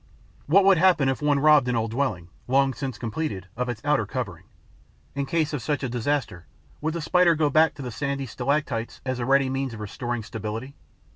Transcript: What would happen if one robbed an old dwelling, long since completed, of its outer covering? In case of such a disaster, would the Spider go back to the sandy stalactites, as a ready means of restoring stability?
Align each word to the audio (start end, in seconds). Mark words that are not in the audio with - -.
What 0.47 0.65
would 0.65 0.79
happen 0.79 1.09
if 1.09 1.21
one 1.21 1.37
robbed 1.37 1.67
an 1.67 1.75
old 1.75 1.91
dwelling, 1.91 2.29
long 2.47 2.73
since 2.73 2.97
completed, 2.97 3.45
of 3.55 3.69
its 3.69 3.83
outer 3.85 4.07
covering? 4.07 4.45
In 5.13 5.27
case 5.27 5.53
of 5.53 5.61
such 5.61 5.83
a 5.83 5.89
disaster, 5.89 6.47
would 6.81 6.95
the 6.95 7.01
Spider 7.03 7.35
go 7.35 7.51
back 7.51 7.75
to 7.75 7.83
the 7.83 7.91
sandy 7.91 8.25
stalactites, 8.25 8.99
as 9.05 9.19
a 9.19 9.27
ready 9.27 9.47
means 9.47 9.75
of 9.75 9.79
restoring 9.79 10.23
stability? 10.23 10.73